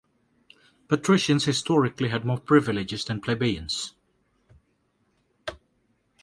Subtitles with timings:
[0.87, 3.93] Patricians historically had more privileges than plebeians.